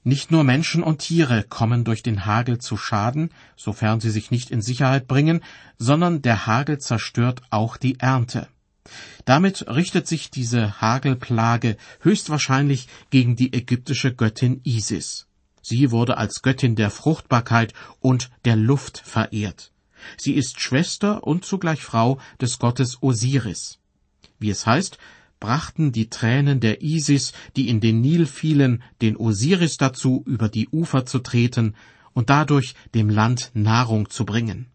Nicht 0.04 0.32
nur 0.32 0.42
Menschen 0.42 0.82
und 0.82 0.98
Tiere 0.98 1.44
kommen 1.44 1.84
durch 1.84 2.02
den 2.02 2.26
Hagel 2.26 2.58
zu 2.58 2.76
Schaden, 2.76 3.30
sofern 3.56 4.00
sie 4.00 4.10
sich 4.10 4.32
nicht 4.32 4.50
in 4.50 4.60
Sicherheit 4.60 5.06
bringen, 5.06 5.44
sondern 5.78 6.22
der 6.22 6.46
Hagel 6.46 6.78
zerstört 6.78 7.42
auch 7.50 7.76
die 7.76 8.00
Ernte. 8.00 8.48
Damit 9.24 9.68
richtet 9.68 10.08
sich 10.08 10.30
diese 10.30 10.80
Hagelplage 10.80 11.76
höchstwahrscheinlich 12.00 12.88
gegen 13.10 13.36
die 13.36 13.52
ägyptische 13.52 14.12
Göttin 14.12 14.60
Isis. 14.64 15.28
Sie 15.62 15.92
wurde 15.92 16.16
als 16.16 16.42
Göttin 16.42 16.74
der 16.74 16.90
Fruchtbarkeit 16.90 17.72
und 18.00 18.30
der 18.44 18.56
Luft 18.56 18.98
verehrt. 18.98 19.70
Sie 20.16 20.34
ist 20.34 20.60
Schwester 20.60 21.22
und 21.22 21.44
zugleich 21.44 21.82
Frau 21.82 22.18
des 22.40 22.58
Gottes 22.58 23.00
Osiris. 23.00 23.78
Wie 24.40 24.50
es 24.50 24.66
heißt, 24.66 24.98
brachten 25.42 25.90
die 25.90 26.08
Tränen 26.08 26.60
der 26.60 26.82
Isis, 26.82 27.32
die 27.56 27.68
in 27.68 27.80
den 27.80 28.00
Nil 28.00 28.26
fielen, 28.26 28.80
den 29.02 29.16
Osiris 29.16 29.76
dazu, 29.76 30.22
über 30.24 30.48
die 30.48 30.68
Ufer 30.68 31.04
zu 31.04 31.18
treten 31.18 31.74
und 32.12 32.30
dadurch 32.30 32.76
dem 32.94 33.10
Land 33.10 33.50
Nahrung 33.52 34.08
zu 34.08 34.24
bringen. 34.24 34.68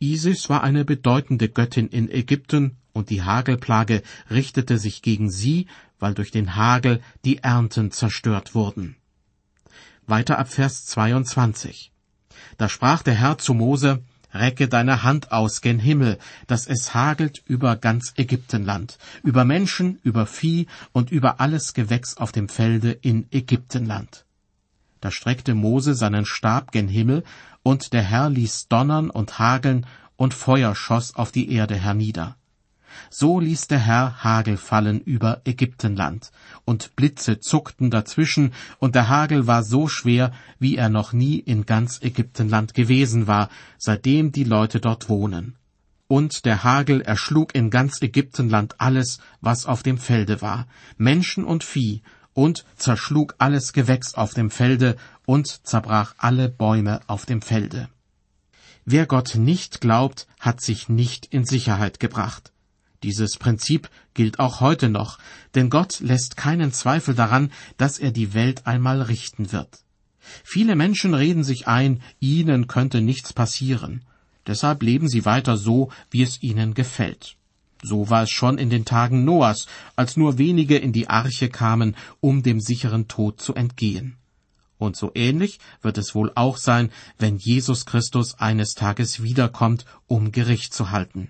Isis 0.00 0.50
war 0.50 0.64
eine 0.64 0.84
bedeutende 0.84 1.48
Göttin 1.48 1.86
in 1.86 2.10
Ägypten, 2.10 2.76
und 2.92 3.10
die 3.10 3.22
Hagelplage 3.22 4.02
richtete 4.30 4.78
sich 4.78 5.00
gegen 5.00 5.30
sie, 5.30 5.66
weil 6.00 6.14
durch 6.14 6.32
den 6.32 6.56
Hagel 6.56 7.00
die 7.24 7.38
Ernten 7.38 7.92
zerstört 7.92 8.54
wurden. 8.54 8.96
Weiter 10.06 10.38
ab 10.40 10.48
Vers 10.48 10.86
22. 10.86 11.92
Da 12.58 12.68
sprach 12.68 13.02
der 13.02 13.14
Herr 13.14 13.38
zu 13.38 13.54
Mose, 13.54 14.02
Recke 14.34 14.68
deine 14.68 15.04
Hand 15.04 15.30
aus 15.30 15.60
gen 15.60 15.78
Himmel, 15.78 16.18
dass 16.48 16.66
es 16.66 16.92
hagelt 16.92 17.42
über 17.46 17.76
ganz 17.76 18.12
Ägyptenland, 18.16 18.98
über 19.22 19.44
Menschen, 19.44 20.00
über 20.02 20.26
Vieh 20.26 20.66
und 20.92 21.12
über 21.12 21.40
alles 21.40 21.72
Gewächs 21.72 22.16
auf 22.16 22.32
dem 22.32 22.48
Felde 22.48 22.90
in 22.90 23.28
Ägyptenland. 23.30 24.24
Da 25.00 25.10
streckte 25.10 25.54
Mose 25.54 25.94
seinen 25.94 26.26
Stab 26.26 26.72
gen 26.72 26.88
Himmel, 26.88 27.22
und 27.62 27.92
der 27.92 28.02
Herr 28.02 28.28
ließ 28.28 28.68
donnern 28.68 29.08
und 29.08 29.38
hageln, 29.38 29.86
und 30.16 30.34
Feuer 30.34 30.74
schoss 30.74 31.14
auf 31.14 31.30
die 31.30 31.52
Erde 31.52 31.76
hernieder. 31.76 32.36
So 33.10 33.40
ließ 33.40 33.68
der 33.68 33.78
Herr 33.78 34.24
Hagel 34.24 34.56
fallen 34.56 35.00
über 35.00 35.42
Ägyptenland, 35.44 36.30
und 36.64 36.96
Blitze 36.96 37.40
zuckten 37.40 37.90
dazwischen, 37.90 38.52
und 38.78 38.94
der 38.94 39.08
Hagel 39.08 39.46
war 39.46 39.62
so 39.62 39.88
schwer, 39.88 40.32
wie 40.58 40.76
er 40.76 40.88
noch 40.88 41.12
nie 41.12 41.38
in 41.38 41.66
ganz 41.66 42.00
Ägyptenland 42.02 42.74
gewesen 42.74 43.26
war, 43.26 43.48
seitdem 43.78 44.32
die 44.32 44.44
Leute 44.44 44.80
dort 44.80 45.08
wohnen. 45.08 45.56
Und 46.06 46.44
der 46.44 46.64
Hagel 46.64 47.00
erschlug 47.00 47.54
in 47.54 47.70
ganz 47.70 48.00
Ägyptenland 48.02 48.80
alles, 48.80 49.18
was 49.40 49.66
auf 49.66 49.82
dem 49.82 49.98
Felde 49.98 50.42
war, 50.42 50.66
Menschen 50.96 51.44
und 51.44 51.64
Vieh, 51.64 52.02
und 52.34 52.64
zerschlug 52.76 53.36
alles 53.38 53.72
Gewächs 53.72 54.14
auf 54.14 54.34
dem 54.34 54.50
Felde 54.50 54.96
und 55.24 55.66
zerbrach 55.66 56.14
alle 56.18 56.48
Bäume 56.48 57.00
auf 57.06 57.26
dem 57.26 57.40
Felde. 57.40 57.88
Wer 58.84 59.06
Gott 59.06 59.36
nicht 59.36 59.80
glaubt, 59.80 60.26
hat 60.38 60.60
sich 60.60 60.90
nicht 60.90 61.26
in 61.26 61.46
Sicherheit 61.46 62.00
gebracht. 62.00 62.52
Dieses 63.04 63.36
Prinzip 63.36 63.90
gilt 64.14 64.38
auch 64.38 64.60
heute 64.60 64.88
noch, 64.88 65.18
denn 65.54 65.68
Gott 65.68 66.00
lässt 66.00 66.38
keinen 66.38 66.72
Zweifel 66.72 67.14
daran, 67.14 67.52
dass 67.76 67.98
er 67.98 68.12
die 68.12 68.32
Welt 68.32 68.66
einmal 68.66 69.02
richten 69.02 69.52
wird. 69.52 69.80
Viele 70.42 70.74
Menschen 70.74 71.12
reden 71.12 71.44
sich 71.44 71.68
ein, 71.68 72.00
ihnen 72.18 72.66
könnte 72.66 73.02
nichts 73.02 73.34
passieren. 73.34 74.06
Deshalb 74.46 74.82
leben 74.82 75.06
sie 75.06 75.26
weiter 75.26 75.58
so, 75.58 75.90
wie 76.10 76.22
es 76.22 76.42
ihnen 76.42 76.72
gefällt. 76.72 77.36
So 77.82 78.08
war 78.08 78.22
es 78.22 78.30
schon 78.30 78.56
in 78.56 78.70
den 78.70 78.86
Tagen 78.86 79.26
Noahs, 79.26 79.66
als 79.96 80.16
nur 80.16 80.38
wenige 80.38 80.78
in 80.78 80.94
die 80.94 81.10
Arche 81.10 81.50
kamen, 81.50 81.96
um 82.20 82.42
dem 82.42 82.58
sicheren 82.58 83.06
Tod 83.06 83.38
zu 83.38 83.54
entgehen. 83.54 84.16
Und 84.78 84.96
so 84.96 85.10
ähnlich 85.14 85.58
wird 85.82 85.98
es 85.98 86.14
wohl 86.14 86.32
auch 86.36 86.56
sein, 86.56 86.90
wenn 87.18 87.36
Jesus 87.36 87.84
Christus 87.84 88.32
eines 88.38 88.72
Tages 88.72 89.22
wiederkommt, 89.22 89.84
um 90.06 90.32
Gericht 90.32 90.72
zu 90.72 90.90
halten. 90.90 91.28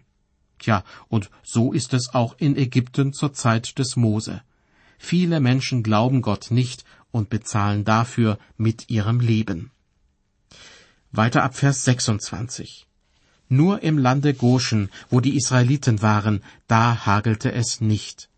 Tja, 0.64 0.82
und 1.08 1.30
so 1.42 1.74
ist 1.74 1.92
es 1.92 2.14
auch 2.14 2.36
in 2.38 2.56
Ägypten 2.56 3.12
zur 3.12 3.34
Zeit 3.34 3.78
des 3.78 3.96
Mose. 3.96 4.40
Viele 4.96 5.38
Menschen 5.38 5.82
glauben 5.82 6.22
Gott 6.22 6.50
nicht 6.50 6.86
und 7.10 7.28
bezahlen 7.28 7.84
dafür 7.84 8.38
mit 8.56 8.88
ihrem 8.88 9.20
Leben. 9.20 9.72
Weiter 11.12 11.42
ab 11.42 11.54
Vers 11.54 11.84
26. 11.84 12.86
Nur 13.50 13.82
im 13.82 13.98
Lande 13.98 14.32
Goshen, 14.32 14.88
wo 15.10 15.20
die 15.20 15.36
Israeliten 15.36 16.00
waren, 16.00 16.42
da 16.66 17.04
hagelte 17.04 17.52
es 17.52 17.82
nicht. 17.82 18.30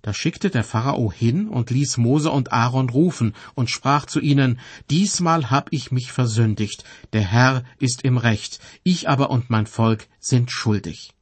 Da 0.00 0.14
schickte 0.14 0.48
der 0.48 0.64
Pharao 0.64 1.12
hin 1.12 1.50
und 1.50 1.68
ließ 1.68 1.98
Mose 1.98 2.30
und 2.30 2.50
Aaron 2.50 2.88
rufen 2.88 3.34
und 3.54 3.68
sprach 3.68 4.06
zu 4.06 4.20
ihnen, 4.20 4.58
Diesmal 4.88 5.50
hab 5.50 5.70
ich 5.70 5.92
mich 5.92 6.12
versündigt, 6.12 6.84
der 7.12 7.24
Herr 7.24 7.62
ist 7.78 8.04
im 8.04 8.16
Recht, 8.16 8.58
ich 8.84 9.06
aber 9.10 9.28
und 9.28 9.50
mein 9.50 9.66
Volk 9.66 10.08
sind 10.18 10.50
schuldig. 10.50 11.12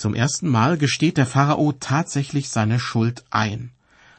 Zum 0.00 0.14
ersten 0.14 0.48
Mal 0.48 0.78
gesteht 0.78 1.18
der 1.18 1.26
Pharao 1.26 1.72
tatsächlich 1.72 2.48
seine 2.48 2.80
Schuld 2.80 3.22
ein. 3.28 3.70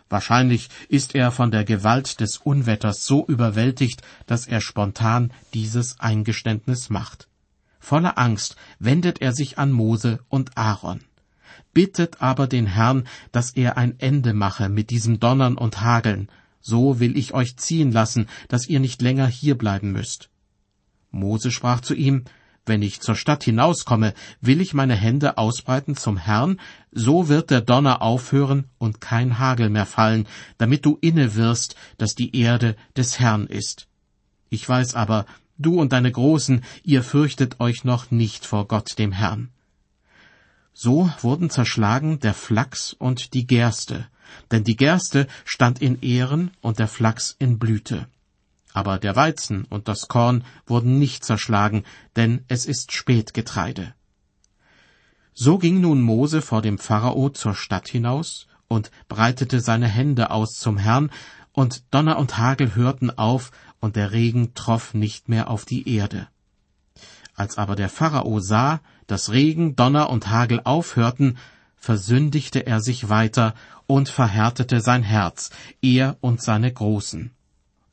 Wahrscheinlich 0.09 0.69
ist 0.89 1.15
er 1.15 1.31
von 1.31 1.50
der 1.50 1.63
Gewalt 1.63 2.19
des 2.19 2.38
Unwetters 2.38 3.03
so 3.03 3.25
überwältigt, 3.25 4.03
dass 4.27 4.45
er 4.45 4.61
spontan 4.61 5.33
dieses 5.55 6.00
Eingeständnis 6.00 6.91
macht. 6.91 7.27
Voller 7.79 8.19
Angst 8.19 8.57
wendet 8.77 9.21
er 9.23 9.33
sich 9.33 9.57
an 9.57 9.71
Mose 9.71 10.19
und 10.29 10.55
Aaron, 10.55 11.00
bittet 11.73 12.21
aber 12.21 12.45
den 12.45 12.67
Herrn, 12.67 13.07
dass 13.31 13.50
er 13.50 13.75
ein 13.75 14.00
Ende 14.00 14.35
mache 14.35 14.69
mit 14.69 14.91
diesem 14.91 15.19
Donnern 15.19 15.57
und 15.57 15.81
Hageln, 15.81 16.29
so 16.59 17.00
will 17.00 17.17
ich 17.17 17.33
euch 17.33 17.57
ziehen 17.57 17.91
lassen, 17.91 18.27
dass 18.50 18.67
ihr 18.67 18.81
nicht 18.81 19.01
länger 19.01 19.25
hierbleiben 19.25 19.91
müsst. 19.91 20.29
Mose 21.09 21.50
sprach 21.50 21.81
zu 21.81 21.95
ihm, 21.95 22.25
wenn 22.65 22.81
ich 22.81 23.01
zur 23.01 23.15
Stadt 23.15 23.43
hinauskomme, 23.43 24.13
will 24.39 24.61
ich 24.61 24.73
meine 24.73 24.95
Hände 24.95 25.37
ausbreiten 25.37 25.95
zum 25.95 26.17
Herrn, 26.17 26.59
so 26.91 27.27
wird 27.27 27.49
der 27.49 27.61
Donner 27.61 28.01
aufhören 28.01 28.69
und 28.77 29.01
kein 29.01 29.39
Hagel 29.39 29.69
mehr 29.69 29.85
fallen, 29.85 30.27
damit 30.57 30.85
du 30.85 30.97
inne 31.01 31.35
wirst, 31.35 31.75
dass 31.97 32.15
die 32.15 32.35
Erde 32.35 32.75
des 32.95 33.19
Herrn 33.19 33.47
ist. 33.47 33.87
Ich 34.49 34.67
weiß 34.67 34.95
aber, 34.95 35.25
du 35.57 35.79
und 35.79 35.93
deine 35.93 36.11
Großen, 36.11 36.63
ihr 36.83 37.03
fürchtet 37.03 37.59
euch 37.59 37.83
noch 37.83 38.11
nicht 38.11 38.45
vor 38.45 38.67
Gott 38.67 38.97
dem 38.99 39.11
Herrn. 39.11 39.49
So 40.73 41.11
wurden 41.21 41.49
zerschlagen 41.49 42.19
der 42.19 42.33
Flachs 42.33 42.93
und 42.93 43.33
die 43.33 43.45
Gerste, 43.45 44.07
denn 44.51 44.63
die 44.63 44.75
Gerste 44.75 45.27
stand 45.45 45.81
in 45.81 46.01
Ehren 46.01 46.51
und 46.61 46.79
der 46.79 46.87
Flachs 46.87 47.35
in 47.39 47.59
Blüte. 47.59 48.07
Aber 48.73 48.99
der 48.99 49.15
Weizen 49.15 49.65
und 49.65 49.87
das 49.87 50.07
Korn 50.07 50.43
wurden 50.65 50.99
nicht 50.99 51.25
zerschlagen, 51.25 51.83
denn 52.15 52.43
es 52.47 52.65
ist 52.65 52.91
Spätgetreide. 52.91 53.93
So 55.33 55.57
ging 55.57 55.81
nun 55.81 56.01
Mose 56.01 56.41
vor 56.41 56.61
dem 56.61 56.77
Pharao 56.77 57.29
zur 57.29 57.55
Stadt 57.55 57.87
hinaus 57.87 58.47
und 58.67 58.91
breitete 59.07 59.59
seine 59.59 59.87
Hände 59.87 60.31
aus 60.31 60.53
zum 60.53 60.77
Herrn, 60.77 61.11
und 61.53 61.83
Donner 61.93 62.17
und 62.17 62.37
Hagel 62.37 62.75
hörten 62.75 63.09
auf, 63.09 63.51
und 63.81 63.95
der 63.95 64.11
Regen 64.11 64.53
troff 64.53 64.93
nicht 64.93 65.27
mehr 65.27 65.49
auf 65.49 65.65
die 65.65 65.93
Erde. 65.93 66.27
Als 67.35 67.57
aber 67.57 67.75
der 67.75 67.89
Pharao 67.89 68.39
sah, 68.39 68.79
dass 69.07 69.31
Regen, 69.31 69.75
Donner 69.75 70.09
und 70.09 70.29
Hagel 70.29 70.61
aufhörten, 70.63 71.37
versündigte 71.75 72.65
er 72.67 72.79
sich 72.79 73.09
weiter 73.09 73.55
und 73.87 74.07
verhärtete 74.07 74.79
sein 74.79 75.03
Herz, 75.03 75.49
er 75.81 76.17
und 76.21 76.41
seine 76.41 76.71
Großen. 76.71 77.31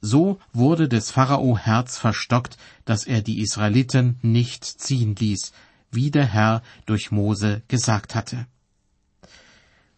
So 0.01 0.39
wurde 0.53 0.89
des 0.89 1.11
Pharao 1.11 1.59
Herz 1.59 1.99
verstockt, 1.99 2.57
dass 2.85 3.05
er 3.05 3.21
die 3.21 3.41
Israeliten 3.41 4.19
nicht 4.23 4.65
ziehen 4.65 5.17
ließ, 5.17 5.53
wie 5.91 6.11
der 6.11 6.27
Herr 6.27 6.63
durch 6.87 7.11
Mose 7.11 7.63
gesagt 7.69 8.15
hatte. 8.15 8.47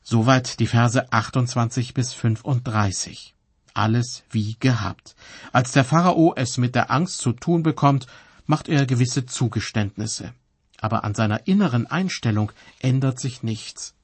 Soweit 0.02 0.58
die 0.58 0.66
Verse 0.66 1.12
28 1.12 1.94
bis 1.94 2.14
35. 2.14 3.34
Alles 3.74 4.24
wie 4.30 4.56
gehabt. 4.58 5.14
Als 5.52 5.72
der 5.72 5.84
Pharao 5.84 6.34
es 6.34 6.56
mit 6.56 6.74
der 6.74 6.90
Angst 6.90 7.18
zu 7.18 7.32
tun 7.32 7.62
bekommt, 7.62 8.06
macht 8.46 8.68
er 8.68 8.86
gewisse 8.86 9.26
Zugeständnisse. 9.26 10.32
Aber 10.80 11.04
an 11.04 11.14
seiner 11.14 11.46
inneren 11.46 11.86
Einstellung 11.86 12.52
ändert 12.80 13.20
sich 13.20 13.42
nichts. 13.42 13.94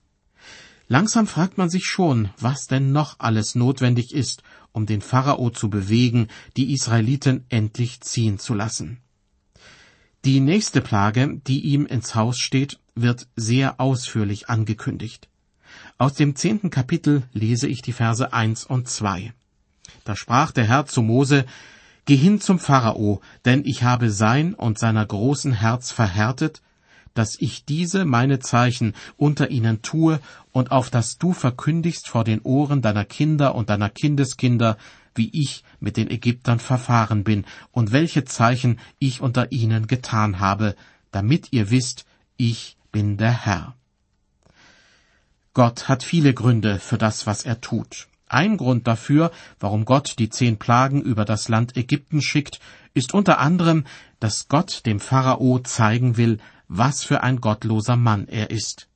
Langsam 0.89 1.27
fragt 1.27 1.59
man 1.59 1.69
sich 1.69 1.87
schon, 1.87 2.31
was 2.39 2.69
denn 2.69 2.93
noch 2.93 3.17
alles 3.19 3.55
notwendig 3.55 4.15
ist, 4.15 4.43
um 4.73 4.87
den 4.87 5.01
Pharao 5.01 5.51
zu 5.51 5.69
bewegen, 5.69 6.29
die 6.57 6.73
Israeliten 6.73 7.45
endlich 7.49 8.01
ziehen 8.03 8.39
zu 8.39 8.55
lassen. 8.55 8.99
Die 10.25 10.41
nächste 10.41 10.81
Plage, 10.81 11.41
die 11.47 11.61
ihm 11.61 11.87
ins 11.87 12.15
Haus 12.15 12.39
steht, 12.39 12.79
wird 12.95 13.27
sehr 13.37 13.81
ausführlich 13.81 14.49
angekündigt. 14.49 15.29
Aus 15.99 16.15
dem 16.15 16.37
zehnten 16.37 16.71
Kapitel 16.71 17.23
lese 17.33 17.69
ich 17.69 17.83
die 17.83 17.93
Verse 17.93 18.33
eins 18.33 18.65
und 18.65 18.89
zwei. 18.89 19.33
Da 20.05 20.15
sprach 20.15 20.53
der 20.53 20.65
Herr 20.65 20.87
zu 20.87 21.03
Mose, 21.03 21.47
Geh 22.05 22.17
hin 22.17 22.41
zum 22.41 22.61
Pharao, 22.61 23.21
denn 23.45 23.65
ich 23.65 23.83
habe 23.83 24.11
sein 24.11 24.55
und 24.55 24.79
seiner 24.79 25.05
großen 25.05 25.53
Herz 25.53 25.91
verhärtet, 25.91 26.63
dass 27.17 27.37
ich 27.41 27.65
diese 27.65 28.05
meine 28.05 28.39
Zeichen 28.39 28.95
unter 29.17 29.51
ihnen 29.51 29.83
tue 29.83 30.21
und 30.53 30.71
auf 30.71 30.91
das 30.91 31.19
du 31.19 31.33
verkündigst 31.33 32.09
vor 32.09 32.25
den 32.25 32.41
Ohren 32.43 32.83
deiner 32.83 33.05
Kinder 33.05 33.55
und 33.55 33.71
deiner 33.71 33.91
Kindeskinder, 33.91 34.77
wie 35.15 35.31
ich 35.33 35.65
mit 35.81 35.97
den 35.97 36.11
Ägyptern 36.11 36.61
verfahren 36.61 37.25
bin 37.25 37.45
und 37.73 37.93
welche 37.93 38.25
Zeichen 38.25 38.79
ich 38.99 39.21
unter 39.21 39.51
ihnen 39.51 39.87
getan 39.87 40.41
habe, 40.41 40.77
damit 41.11 41.53
ihr 41.53 41.71
wisst, 41.71 42.05
ich 42.37 42.77
bin 42.93 43.17
der 43.17 43.33
Herr. 43.33 43.75
Gott 45.55 45.89
hat 45.89 46.03
viele 46.03 46.35
Gründe 46.35 46.79
für 46.79 46.99
das, 46.99 47.27
was 47.27 47.47
er 47.47 47.63
tut. 47.63 48.09
Ein 48.29 48.57
Grund 48.57 48.87
dafür, 48.87 49.31
warum 49.61 49.85
Gott 49.85 50.17
die 50.19 50.29
zehn 50.29 50.59
Plagen 50.59 51.01
über 51.01 51.25
das 51.25 51.49
Land 51.49 51.77
Ägypten 51.77 52.21
schickt, 52.21 52.61
ist 52.93 53.15
unter 53.15 53.39
anderem, 53.39 53.85
dass 54.21 54.49
Gott 54.49 54.85
dem 54.85 55.01
Pharao 55.01 55.61
zeigen 55.61 56.17
will, 56.17 56.39
was 56.69 57.05
für 57.05 57.23
ein 57.23 57.41
gottloser 57.41 57.97
Mann 57.97 58.29
er 58.29 58.51
ist. 58.51 58.89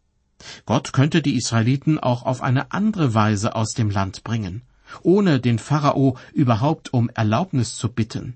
Gott 0.67 0.93
könnte 0.93 1.23
die 1.23 1.37
Israeliten 1.37 1.99
auch 1.99 2.23
auf 2.25 2.43
eine 2.43 2.73
andere 2.73 3.15
Weise 3.15 3.55
aus 3.55 3.75
dem 3.75 3.91
Land 3.91 4.25
bringen, 4.25 4.63
ohne 5.03 5.41
den 5.41 5.59
Pharao 5.59 6.17
überhaupt 6.33 6.93
um 6.93 7.11
Erlaubnis 7.11 7.77
zu 7.77 7.91
bitten. 7.91 8.35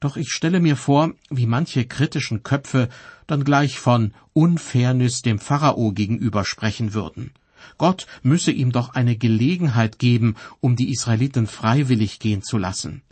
Doch 0.00 0.16
ich 0.16 0.30
stelle 0.30 0.58
mir 0.58 0.76
vor, 0.76 1.12
wie 1.30 1.46
manche 1.46 1.84
kritischen 1.84 2.42
Köpfe 2.42 2.88
dann 3.26 3.44
gleich 3.44 3.78
von 3.78 4.14
Unfairness 4.32 5.22
dem 5.22 5.38
Pharao 5.38 5.92
gegenüber 5.92 6.44
sprechen 6.44 6.92
würden. 6.92 7.30
Gott 7.78 8.06
müsse 8.22 8.50
ihm 8.50 8.72
doch 8.72 8.90
eine 8.90 9.16
Gelegenheit 9.16 10.00
geben, 10.00 10.34
um 10.60 10.74
die 10.74 10.90
Israeliten 10.90 11.46
freiwillig 11.46 12.18
gehen 12.18 12.42
zu 12.42 12.58
lassen. 12.58 13.02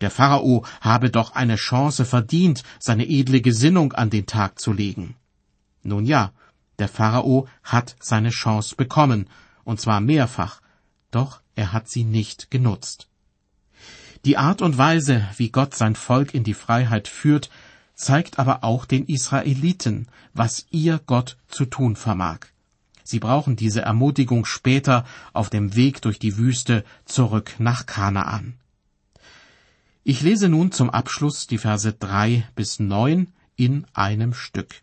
Der 0.00 0.10
Pharao 0.10 0.64
habe 0.80 1.10
doch 1.10 1.34
eine 1.34 1.56
Chance 1.56 2.04
verdient, 2.04 2.62
seine 2.78 3.08
edle 3.08 3.40
Gesinnung 3.40 3.92
an 3.92 4.10
den 4.10 4.26
Tag 4.26 4.60
zu 4.60 4.72
legen. 4.72 5.16
Nun 5.82 6.06
ja, 6.06 6.32
der 6.78 6.88
Pharao 6.88 7.48
hat 7.62 7.96
seine 8.00 8.30
Chance 8.30 8.76
bekommen, 8.76 9.28
und 9.64 9.80
zwar 9.80 10.00
mehrfach, 10.00 10.60
doch 11.10 11.40
er 11.56 11.72
hat 11.72 11.88
sie 11.88 12.04
nicht 12.04 12.50
genutzt. 12.50 13.08
Die 14.24 14.36
Art 14.36 14.62
und 14.62 14.78
Weise, 14.78 15.26
wie 15.36 15.50
Gott 15.50 15.74
sein 15.74 15.94
Volk 15.94 16.34
in 16.34 16.44
die 16.44 16.54
Freiheit 16.54 17.08
führt, 17.08 17.50
zeigt 17.94 18.38
aber 18.38 18.62
auch 18.62 18.84
den 18.84 19.06
Israeliten, 19.06 20.06
was 20.32 20.66
ihr 20.70 21.00
Gott 21.04 21.36
zu 21.48 21.64
tun 21.64 21.96
vermag. 21.96 22.40
Sie 23.02 23.18
brauchen 23.18 23.56
diese 23.56 23.80
Ermutigung 23.82 24.44
später 24.44 25.04
auf 25.32 25.50
dem 25.50 25.74
Weg 25.74 26.02
durch 26.02 26.18
die 26.18 26.36
Wüste 26.36 26.84
zurück 27.06 27.54
nach 27.58 27.86
Kanaan. 27.86 28.54
Ich 30.10 30.22
lese 30.22 30.48
nun 30.48 30.72
zum 30.72 30.88
Abschluss 30.88 31.46
die 31.48 31.58
Verse 31.58 31.92
drei 31.92 32.48
bis 32.56 32.80
neun 32.80 33.28
in 33.56 33.84
einem 33.92 34.32
Stück. 34.32 34.76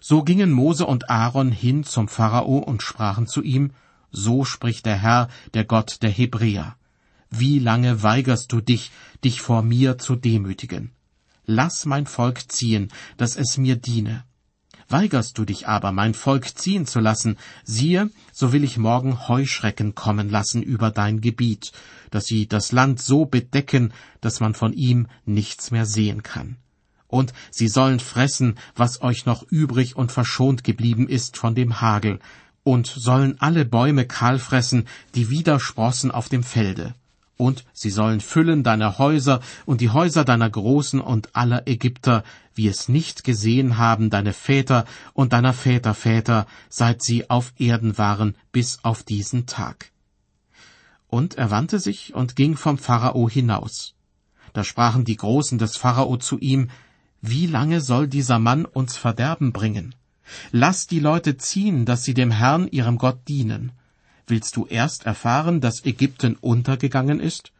So 0.00 0.22
gingen 0.22 0.52
Mose 0.52 0.86
und 0.86 1.10
Aaron 1.10 1.50
hin 1.50 1.82
zum 1.82 2.06
Pharao 2.06 2.58
und 2.58 2.80
sprachen 2.80 3.26
zu 3.26 3.42
ihm, 3.42 3.72
So 4.12 4.44
spricht 4.44 4.86
der 4.86 5.02
Herr, 5.02 5.26
der 5.54 5.64
Gott 5.64 6.00
der 6.02 6.10
Hebräer. 6.10 6.76
Wie 7.28 7.58
lange 7.58 8.04
weigerst 8.04 8.52
du 8.52 8.60
dich, 8.60 8.92
dich 9.24 9.40
vor 9.40 9.62
mir 9.62 9.98
zu 9.98 10.14
demütigen? 10.14 10.92
Lass 11.44 11.84
mein 11.84 12.06
Volk 12.06 12.48
ziehen, 12.48 12.92
dass 13.16 13.34
es 13.34 13.58
mir 13.58 13.74
diene. 13.74 14.22
Weigerst 14.88 15.36
du 15.38 15.44
dich 15.44 15.66
aber, 15.66 15.90
mein 15.90 16.14
Volk 16.14 16.56
ziehen 16.56 16.86
zu 16.86 17.00
lassen, 17.00 17.36
siehe, 17.64 18.10
so 18.32 18.52
will 18.52 18.62
ich 18.62 18.78
morgen 18.78 19.26
Heuschrecken 19.26 19.96
kommen 19.96 20.30
lassen 20.30 20.62
über 20.62 20.92
dein 20.92 21.20
Gebiet, 21.20 21.72
dass 22.10 22.26
sie 22.26 22.46
das 22.46 22.72
Land 22.72 23.00
so 23.00 23.26
bedecken, 23.26 23.92
dass 24.20 24.40
man 24.40 24.54
von 24.54 24.72
ihm 24.72 25.06
nichts 25.24 25.70
mehr 25.70 25.86
sehen 25.86 26.22
kann. 26.22 26.56
Und 27.08 27.32
sie 27.50 27.68
sollen 27.68 28.00
fressen, 28.00 28.56
was 28.74 29.00
euch 29.02 29.26
noch 29.26 29.42
übrig 29.50 29.96
und 29.96 30.12
verschont 30.12 30.64
geblieben 30.64 31.08
ist 31.08 31.36
von 31.36 31.54
dem 31.54 31.80
Hagel, 31.80 32.18
und 32.64 32.86
sollen 32.86 33.36
alle 33.40 33.64
Bäume 33.64 34.06
kahl 34.06 34.40
fressen, 34.40 34.88
die 35.14 35.30
wieder 35.30 35.60
sprossen 35.60 36.10
auf 36.10 36.28
dem 36.28 36.42
Felde 36.42 36.94
und 37.36 37.64
sie 37.72 37.90
sollen 37.90 38.20
füllen 38.20 38.62
deine 38.62 38.98
Häuser 38.98 39.40
und 39.66 39.80
die 39.80 39.90
Häuser 39.90 40.24
deiner 40.24 40.48
Großen 40.48 41.00
und 41.00 41.34
aller 41.36 41.66
Ägypter, 41.66 42.24
wie 42.54 42.68
es 42.68 42.88
nicht 42.88 43.24
gesehen 43.24 43.78
haben 43.78 44.10
deine 44.10 44.32
Väter 44.32 44.86
und 45.12 45.32
deiner 45.32 45.52
Väter 45.52 45.94
Väter, 45.94 46.46
seit 46.68 47.02
sie 47.02 47.28
auf 47.28 47.52
Erden 47.58 47.98
waren, 47.98 48.36
bis 48.52 48.78
auf 48.82 49.02
diesen 49.02 49.46
Tag. 49.46 49.90
Und 51.08 51.36
er 51.36 51.50
wandte 51.50 51.78
sich 51.78 52.14
und 52.14 52.36
ging 52.36 52.56
vom 52.56 52.78
Pharao 52.78 53.28
hinaus. 53.28 53.94
Da 54.52 54.64
sprachen 54.64 55.04
die 55.04 55.16
Großen 55.16 55.58
des 55.58 55.76
Pharao 55.76 56.16
zu 56.16 56.38
ihm, 56.38 56.68
Wie 57.20 57.46
lange 57.46 57.80
soll 57.80 58.08
dieser 58.08 58.38
Mann 58.38 58.64
uns 58.64 58.96
Verderben 58.96 59.52
bringen? 59.52 59.94
Lass 60.50 60.86
die 60.86 61.00
Leute 61.00 61.36
ziehen, 61.36 61.84
dass 61.84 62.02
sie 62.02 62.14
dem 62.14 62.30
Herrn 62.30 62.68
ihrem 62.68 62.98
Gott 62.98 63.28
dienen 63.28 63.72
willst 64.26 64.56
du 64.56 64.66
erst 64.66 65.06
erfahren, 65.06 65.60
dass 65.60 65.84
Ägypten 65.84 66.36
untergegangen 66.36 67.20
ist? 67.20 67.52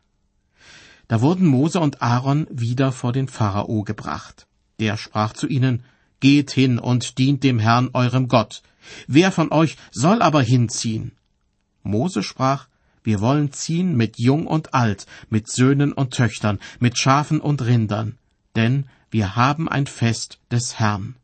Da 1.08 1.20
wurden 1.20 1.46
Mose 1.46 1.80
und 1.80 2.02
Aaron 2.02 2.46
wieder 2.50 2.90
vor 2.90 3.12
den 3.12 3.28
Pharao 3.28 3.84
gebracht. 3.84 4.46
Der 4.80 4.96
sprach 4.96 5.32
zu 5.32 5.46
ihnen, 5.46 5.84
Geht 6.18 6.50
hin 6.50 6.78
und 6.78 7.18
dient 7.18 7.44
dem 7.44 7.58
Herrn 7.58 7.90
eurem 7.92 8.26
Gott. 8.26 8.62
Wer 9.06 9.30
von 9.30 9.52
euch 9.52 9.76
soll 9.90 10.22
aber 10.22 10.42
hinziehen? 10.42 11.12
Mose 11.82 12.22
sprach, 12.22 12.68
wir 13.06 13.20
wollen 13.20 13.52
ziehen 13.52 13.96
mit 13.96 14.18
Jung 14.18 14.48
und 14.48 14.74
Alt, 14.74 15.06
mit 15.30 15.48
Söhnen 15.48 15.92
und 15.92 16.12
Töchtern, 16.12 16.58
mit 16.80 16.98
Schafen 16.98 17.40
und 17.40 17.62
Rindern, 17.62 18.18
denn 18.56 18.86
wir 19.10 19.36
haben 19.36 19.68
ein 19.68 19.86
Fest 19.86 20.40
des 20.50 20.80
Herrn. 20.80 21.14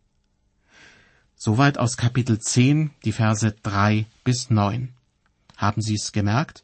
Soweit 1.34 1.78
aus 1.78 1.96
Kapitel 1.96 2.38
10, 2.38 2.92
die 3.04 3.10
Verse 3.10 3.52
3 3.64 4.06
bis 4.22 4.48
9. 4.48 4.90
Haben 5.56 5.82
Sie 5.82 5.96
es 5.96 6.12
gemerkt? 6.12 6.62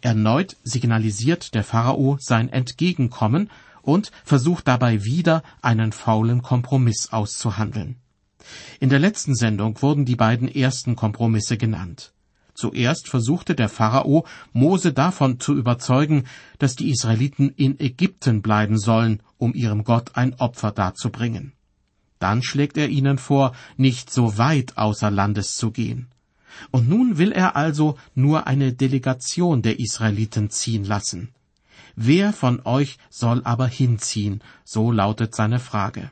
Erneut 0.00 0.56
signalisiert 0.64 1.54
der 1.54 1.62
Pharao 1.62 2.16
sein 2.18 2.48
Entgegenkommen 2.48 3.50
und 3.82 4.12
versucht 4.24 4.66
dabei 4.66 5.04
wieder 5.04 5.42
einen 5.60 5.92
faulen 5.92 6.40
Kompromiss 6.40 7.12
auszuhandeln. 7.12 7.96
In 8.80 8.88
der 8.88 8.98
letzten 8.98 9.34
Sendung 9.34 9.82
wurden 9.82 10.06
die 10.06 10.16
beiden 10.16 10.48
ersten 10.48 10.96
Kompromisse 10.96 11.58
genannt. 11.58 12.14
Zuerst 12.54 13.08
versuchte 13.08 13.54
der 13.54 13.68
Pharao, 13.68 14.24
Mose 14.52 14.92
davon 14.92 15.40
zu 15.40 15.56
überzeugen, 15.56 16.24
dass 16.58 16.76
die 16.76 16.90
Israeliten 16.90 17.50
in 17.50 17.78
Ägypten 17.80 18.42
bleiben 18.42 18.78
sollen, 18.78 19.20
um 19.38 19.54
ihrem 19.54 19.82
Gott 19.82 20.12
ein 20.14 20.34
Opfer 20.34 20.70
darzubringen. 20.70 21.52
Dann 22.20 22.42
schlägt 22.42 22.76
er 22.76 22.88
ihnen 22.88 23.18
vor, 23.18 23.52
nicht 23.76 24.10
so 24.10 24.38
weit 24.38 24.78
außer 24.78 25.10
Landes 25.10 25.56
zu 25.56 25.72
gehen. 25.72 26.06
Und 26.70 26.88
nun 26.88 27.18
will 27.18 27.32
er 27.32 27.56
also 27.56 27.98
nur 28.14 28.46
eine 28.46 28.72
Delegation 28.72 29.60
der 29.62 29.80
Israeliten 29.80 30.48
ziehen 30.50 30.84
lassen. 30.84 31.34
Wer 31.96 32.32
von 32.32 32.60
euch 32.64 32.98
soll 33.10 33.42
aber 33.44 33.66
hinziehen? 33.66 34.42
So 34.64 34.92
lautet 34.92 35.34
seine 35.34 35.58
Frage. 35.58 36.10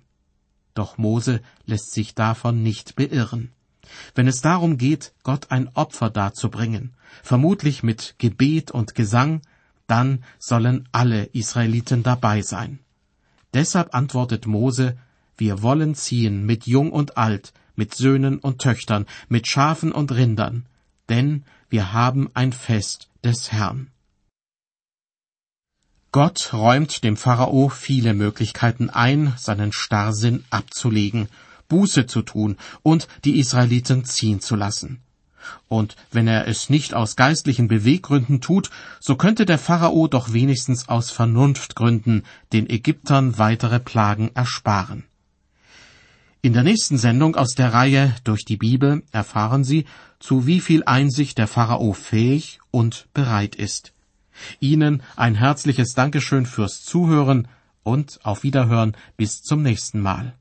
Doch 0.75 0.99
Mose 0.99 1.41
lässt 1.67 1.93
sich 1.93 2.15
davon 2.15 2.63
nicht 2.63 2.97
beirren. 2.97 3.53
Wenn 4.15 4.27
es 4.27 4.41
darum 4.41 4.79
geht, 4.79 5.13
Gott 5.23 5.51
ein 5.51 5.69
Opfer 5.75 6.11
darzubringen, 6.11 6.95
vermutlich 7.23 7.83
mit 7.83 8.15
Gebet 8.19 8.71
und 8.71 8.95
Gesang, 8.95 9.43
dann 9.87 10.25
sollen 10.39 10.89
alle 10.93 11.25
Israeliten 11.25 12.03
dabei 12.03 12.43
sein. 12.43 12.79
Deshalb 13.55 13.95
antwortet 13.95 14.47
Mose, 14.47 14.97
wir 15.37 15.63
wollen 15.63 15.95
ziehen 15.95 16.47
mit 16.47 16.67
Jung 16.67 16.91
und 16.93 17.17
Alt, 17.17 17.53
mit 17.75 17.95
Söhnen 17.95 18.39
und 18.39 18.61
Töchtern, 18.61 19.07
mit 19.29 19.47
Schafen 19.49 19.93
und 19.93 20.13
Rindern, 20.13 20.67
denn 21.09 21.45
wir 21.69 21.93
haben 21.93 22.31
ein 22.35 22.53
Fest 22.53 23.09
des 23.25 23.53
Herrn. 23.53 23.89
Gott 26.13 26.53
räumt 26.53 27.05
dem 27.05 27.17
Pharao 27.17 27.71
viele 27.71 28.13
Möglichkeiten 28.13 28.91
ein, 28.91 29.33
seinen 29.39 29.73
Starrsinn 29.73 30.45
abzulegen, 30.51 31.29
Buße 31.73 32.05
zu 32.07 32.21
tun 32.21 32.59
und 32.83 33.09
die 33.25 33.39
Israeliten 33.39 34.05
ziehen 34.05 34.41
zu 34.41 34.57
lassen. 34.57 35.01
Und 35.69 35.97
wenn 36.11 36.29
er 36.29 36.47
es 36.47 36.69
nicht 36.69 36.93
aus 36.93 37.17
geistlichen 37.17 37.67
Beweggründen 37.67 38.43
tut, 38.43 38.71
so 39.01 39.17
könnte 39.17 39.47
der 39.47 39.59
Pharao 39.59 40.07
doch 40.07 40.35
wenigstens 40.35 40.89
aus 40.89 41.11
Vernunftgründen 41.11 42.25
den 42.53 42.69
Ägyptern 42.69 43.39
weitere 43.39 43.81
Plagen 43.81 44.31
ersparen. 44.35 45.05
In 46.43 46.53
der 46.53 46.63
nächsten 46.63 46.99
Sendung 46.99 47.37
aus 47.37 47.55
der 47.55 47.73
Reihe 47.73 48.15
Durch 48.25 48.45
die 48.45 48.59
Bibel 48.59 49.03
erfahren 49.13 49.65
Sie, 49.65 49.87
zu 50.19 50.47
wie 50.47 50.61
viel 50.61 50.85
Einsicht 50.85 51.39
der 51.39 51.49
Pharao 51.49 51.95
fähig 51.95 52.59
und 52.71 53.09
bereit 53.15 53.55
ist. 53.55 53.95
Ihnen 54.61 55.03
ein 55.17 55.37
herzliches 55.37 55.95
Dankeschön 55.95 56.45
fürs 56.45 56.83
Zuhören 56.83 57.49
und 57.83 58.21
auf 58.25 58.43
Wiederhören 58.43 58.97
bis 59.17 59.43
zum 59.43 59.63
nächsten 59.63 60.01
Mal. 60.01 60.35